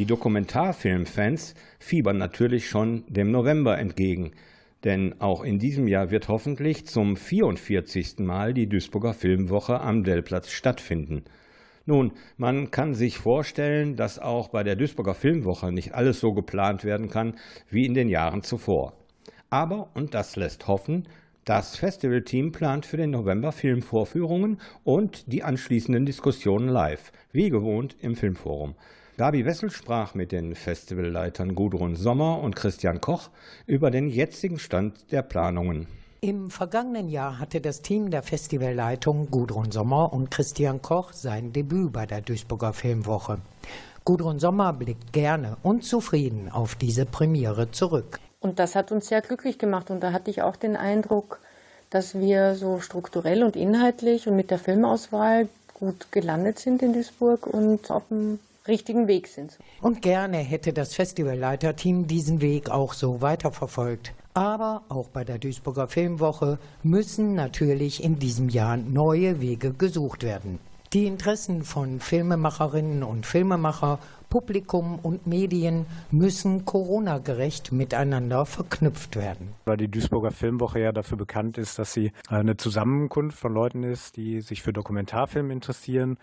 [0.00, 4.30] Die Dokumentarfilmfans fiebern natürlich schon dem November entgegen,
[4.82, 8.20] denn auch in diesem Jahr wird hoffentlich zum 44.
[8.20, 11.24] Mal die Duisburger Filmwoche am Dellplatz stattfinden.
[11.84, 16.82] Nun, man kann sich vorstellen, dass auch bei der Duisburger Filmwoche nicht alles so geplant
[16.82, 17.34] werden kann
[17.68, 18.94] wie in den Jahren zuvor.
[19.50, 21.08] Aber, und das lässt hoffen,
[21.44, 28.14] das Festivalteam plant für den November Filmvorführungen und die anschließenden Diskussionen live, wie gewohnt im
[28.14, 28.76] Filmforum.
[29.20, 33.28] Gabi Wessel sprach mit den Festivalleitern Gudrun Sommer und Christian Koch
[33.66, 35.88] über den jetzigen Stand der Planungen.
[36.22, 41.92] Im vergangenen Jahr hatte das Team der Festivalleitung Gudrun Sommer und Christian Koch sein Debüt
[41.92, 43.42] bei der Duisburger Filmwoche.
[44.06, 48.18] Gudrun Sommer blickt gerne und zufrieden auf diese Premiere zurück.
[48.40, 49.90] Und das hat uns sehr glücklich gemacht.
[49.90, 51.40] Und da hatte ich auch den Eindruck,
[51.90, 57.46] dass wir so strukturell und inhaltlich und mit der Filmauswahl gut gelandet sind in Duisburg
[57.46, 58.38] und auf dem
[58.70, 59.58] richtigen Weg sind.
[59.82, 64.14] Und gerne hätte das Festivalleiterteam diesen Weg auch so weiterverfolgt.
[64.32, 70.60] Aber auch bei der Duisburger Filmwoche müssen natürlich in diesem Jahr neue Wege gesucht werden.
[70.92, 79.54] Die Interessen von Filmemacherinnen und Filmemacher, Publikum und Medien müssen Corona-gerecht miteinander verknüpft werden.
[79.66, 84.16] Weil die Duisburger Filmwoche ja dafür bekannt ist, dass sie eine Zusammenkunft von Leuten ist,
[84.16, 86.18] die sich für Dokumentarfilm interessieren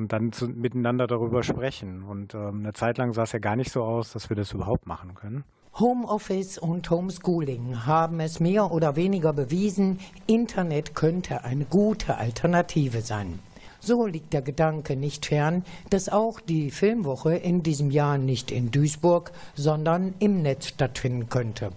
[0.00, 2.02] und dann zu, miteinander darüber sprechen.
[2.02, 4.52] Und ähm, eine Zeit lang sah es ja gar nicht so aus, dass wir das
[4.52, 5.44] überhaupt machen können.
[5.78, 13.38] Homeoffice und Homeschooling haben es mehr oder weniger bewiesen, Internet könnte eine gute Alternative sein.
[13.78, 18.70] So liegt der Gedanke nicht fern, dass auch die Filmwoche in diesem Jahr nicht in
[18.70, 21.70] Duisburg, sondern im Netz stattfinden könnte.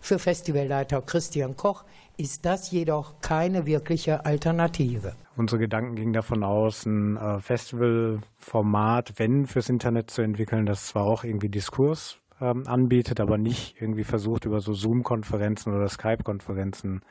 [0.00, 1.84] Für Festivalleiter Christian Koch
[2.16, 5.14] ist das jedoch keine wirkliche Alternative.
[5.36, 11.04] Unsere Gedanken gingen davon aus, ein äh, Festivalformat, wenn fürs Internet zu entwickeln, das zwar
[11.04, 17.02] auch irgendwie Diskurs ähm, anbietet, aber nicht irgendwie versucht, über so Zoom-Konferenzen oder Skype-Konferenzen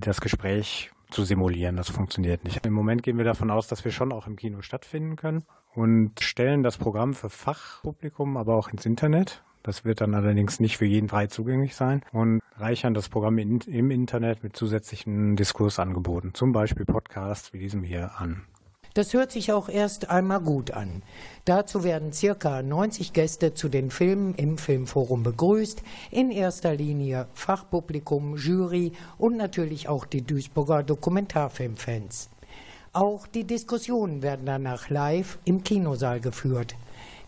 [0.00, 1.76] das Gespräch zu simulieren.
[1.76, 2.64] Das funktioniert nicht.
[2.64, 5.44] Im Moment gehen wir davon aus, dass wir schon auch im Kino stattfinden können
[5.74, 9.42] und stellen das Programm für Fachpublikum aber auch ins Internet.
[9.64, 13.60] Das wird dann allerdings nicht für jeden frei zugänglich sein und reichern das Programm in,
[13.60, 18.42] im Internet mit zusätzlichen Diskursangeboten, zum Beispiel Podcasts wie diesem hier an.
[18.92, 21.02] Das hört sich auch erst einmal gut an.
[21.46, 28.36] Dazu werden circa 90 Gäste zu den Filmen im Filmforum begrüßt, in erster Linie Fachpublikum,
[28.36, 32.28] Jury und natürlich auch die Duisburger Dokumentarfilmfans.
[32.92, 36.76] Auch die Diskussionen werden danach live im Kinosaal geführt,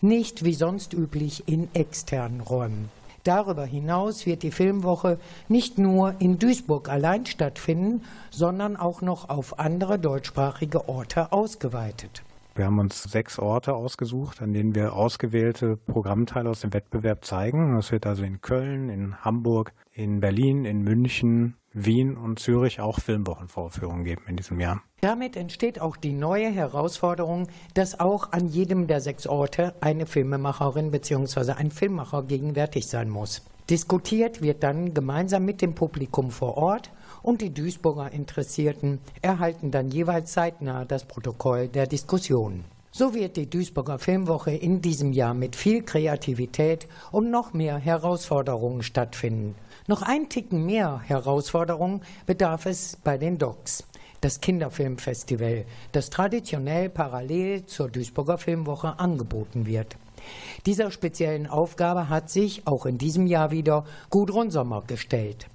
[0.01, 2.89] nicht wie sonst üblich in externen Räumen.
[3.23, 5.19] Darüber hinaus wird die Filmwoche
[5.49, 12.23] nicht nur in Duisburg allein stattfinden, sondern auch noch auf andere deutschsprachige Orte ausgeweitet.
[12.55, 17.75] Wir haben uns sechs Orte ausgesucht, an denen wir ausgewählte Programmteile aus dem Wettbewerb zeigen.
[17.75, 22.99] Das wird also in Köln, in Hamburg, in Berlin, in München, Wien und Zürich auch
[22.99, 24.81] Filmwochenvorführungen geben in diesem Jahr.
[25.01, 30.89] Damit entsteht auch die neue Herausforderung, dass auch an jedem der sechs Orte eine Filmemacherin
[30.89, 31.51] bzw.
[31.51, 33.43] ein Filmemacher gegenwärtig sein muss.
[33.69, 36.89] Diskutiert wird dann gemeinsam mit dem Publikum vor Ort
[37.21, 42.63] und die Duisburger Interessierten erhalten dann jeweils zeitnah das Protokoll der Diskussion.
[42.97, 48.81] So wird die Duisburger Filmwoche in diesem Jahr mit viel Kreativität und noch mehr Herausforderungen
[48.81, 49.53] stattfinden.
[49.85, 53.83] Noch ein Ticken mehr Herausforderungen bedarf es bei den Docs.
[54.21, 59.95] Das Kinderfilmfestival, das traditionell parallel zur Duisburger Filmwoche angeboten wird.
[60.65, 65.45] Dieser speziellen Aufgabe hat sich auch in diesem Jahr wieder Gudrun Sommer gestellt.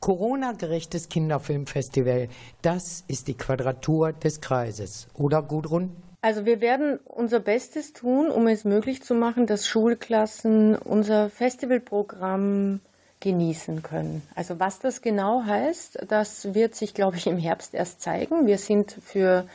[0.00, 2.30] Corona-gerechtes Kinderfilmfestival,
[2.62, 5.08] das ist die Quadratur des Kreises.
[5.12, 6.07] Oder Gudrun?
[6.20, 12.80] Also wir werden unser Bestes tun, um es möglich zu machen, dass Schulklassen unser Festivalprogramm
[13.20, 14.22] genießen können.
[14.34, 18.46] Also was das genau heißt, das wird sich, glaube ich, im Herbst erst zeigen.
[18.46, 19.46] Wir sind für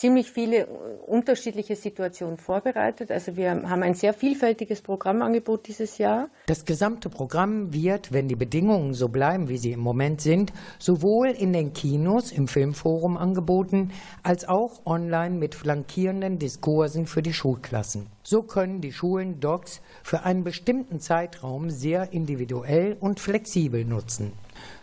[0.00, 0.66] ziemlich viele
[1.06, 3.10] unterschiedliche Situationen vorbereitet.
[3.10, 6.30] Also wir haben ein sehr vielfältiges Programmangebot dieses Jahr.
[6.46, 11.28] Das gesamte Programm wird, wenn die Bedingungen so bleiben, wie sie im Moment sind, sowohl
[11.28, 13.90] in den Kinos im Filmforum angeboten,
[14.22, 18.06] als auch online mit flankierenden Diskursen für die Schulklassen.
[18.22, 24.32] So können die Schulen Docs für einen bestimmten Zeitraum sehr individuell und flexibel nutzen.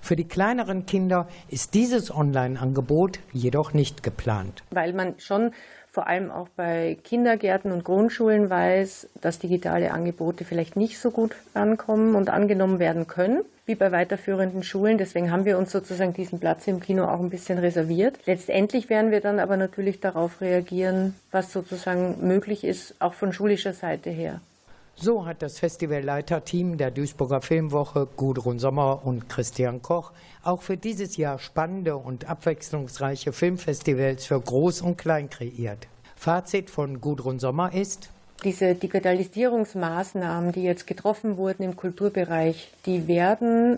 [0.01, 4.63] Für die kleineren Kinder ist dieses Online-Angebot jedoch nicht geplant.
[4.71, 5.51] Weil man schon
[5.97, 11.35] vor allem auch bei Kindergärten und Grundschulen weiß, dass digitale Angebote vielleicht nicht so gut
[11.55, 14.97] ankommen und angenommen werden können wie bei weiterführenden Schulen.
[14.97, 18.17] Deswegen haben wir uns sozusagen diesen Platz im Kino auch ein bisschen reserviert.
[18.25, 23.73] Letztendlich werden wir dann aber natürlich darauf reagieren, was sozusagen möglich ist, auch von schulischer
[23.73, 24.39] Seite her.
[24.99, 30.11] So hat das Festivalleiterteam der Duisburger Filmwoche Gudrun Sommer und Christian Koch
[30.43, 35.87] auch für dieses Jahr spannende und abwechslungsreiche Filmfestivals für Groß und Klein kreiert.
[36.15, 38.09] Fazit von Gudrun Sommer ist,
[38.43, 43.77] diese Digitalisierungsmaßnahmen, die jetzt getroffen wurden im Kulturbereich, die werden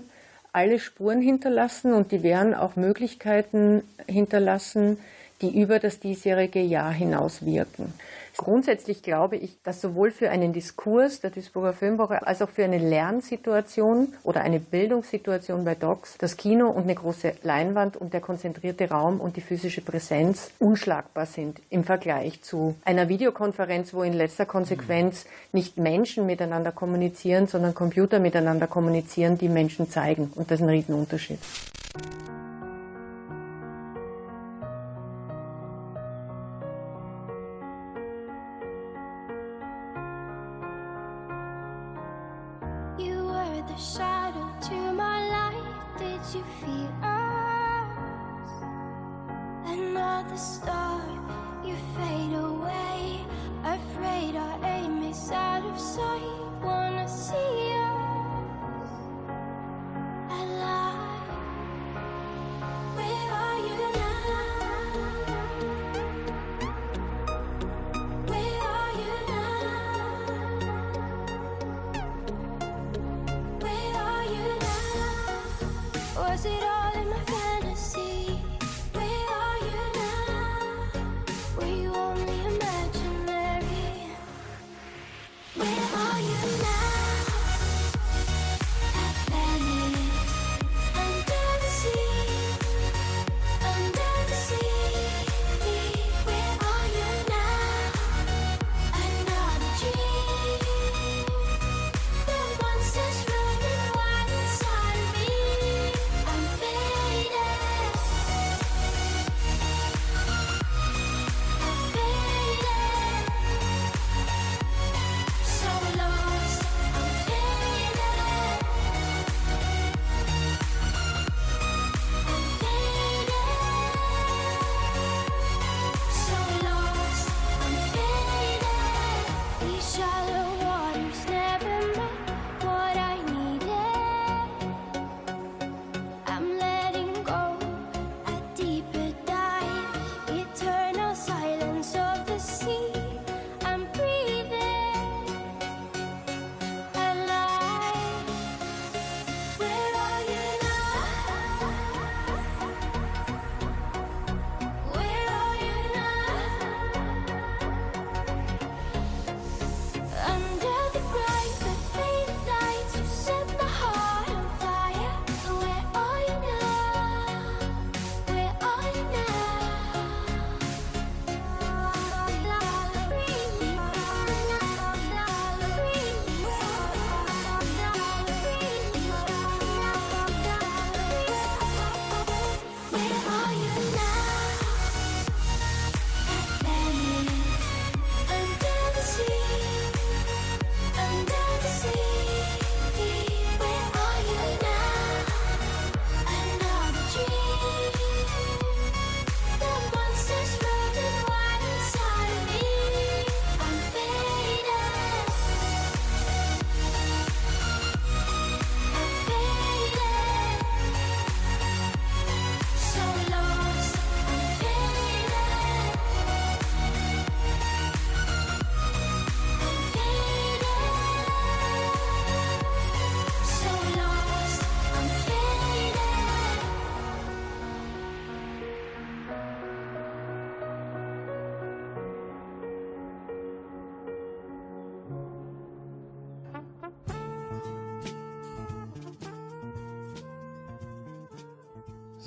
[0.53, 4.97] alle Spuren hinterlassen und die werden auch Möglichkeiten hinterlassen,
[5.41, 7.93] die über das diesjährige Jahr hinaus wirken.
[8.37, 12.77] Grundsätzlich glaube ich, dass sowohl für einen Diskurs der Duisburger Filmwoche als auch für eine
[12.77, 18.89] Lernsituation oder eine Bildungssituation bei Docs das Kino und eine große Leinwand und der konzentrierte
[18.89, 24.45] Raum und die physische Präsenz unschlagbar sind im Vergleich zu einer Videokonferenz, wo in letzter
[24.45, 30.31] Konsequenz nicht Menschen miteinander kommunizieren, sondern Computer miteinander kommunizieren, die Menschen zeigen.
[30.35, 31.39] Und das ist ein Riesenunterschied.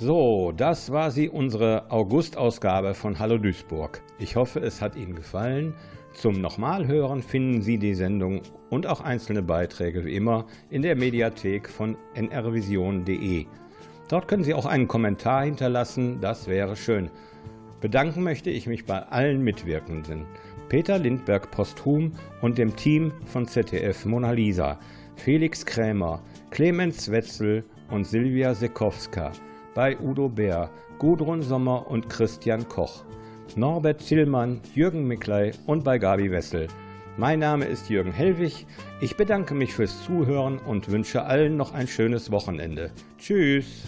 [0.05, 4.01] So, das war sie, unsere August-Ausgabe von Hallo Duisburg.
[4.19, 5.75] Ich hoffe, es hat Ihnen gefallen.
[6.11, 11.69] Zum Nochmalhören finden Sie die Sendung und auch einzelne Beiträge wie immer in der Mediathek
[11.69, 13.45] von nrvision.de.
[14.09, 17.09] Dort können Sie auch einen Kommentar hinterlassen, das wäre schön.
[17.79, 20.25] Bedanken möchte ich mich bei allen Mitwirkenden.
[20.67, 24.79] Peter Lindberg posthum und dem Team von ZDF Mona Lisa,
[25.15, 29.31] Felix Krämer, Clemens Wetzel und Silvia Sekowska,
[29.73, 30.69] bei Udo Bär,
[30.99, 33.03] Gudrun Sommer und Christian Koch,
[33.55, 36.67] Norbert Tillmann, Jürgen Mickley und bei Gabi Wessel.
[37.17, 38.65] Mein Name ist Jürgen Hellwig.
[39.01, 42.91] Ich bedanke mich fürs Zuhören und wünsche allen noch ein schönes Wochenende.
[43.19, 43.83] Tschüss.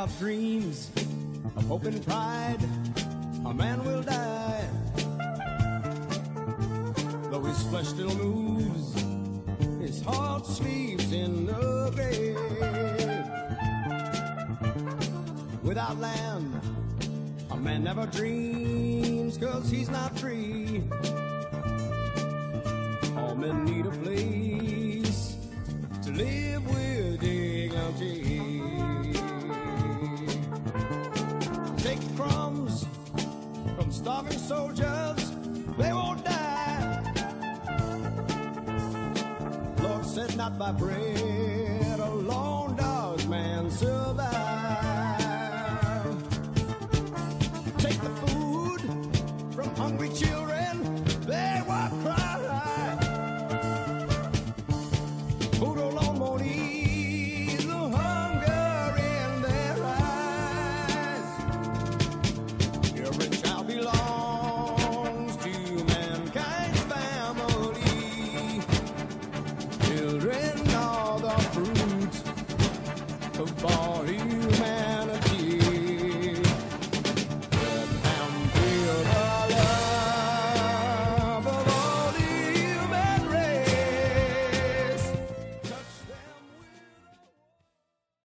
[0.00, 0.90] Without dreams
[1.56, 2.58] of hope and pride,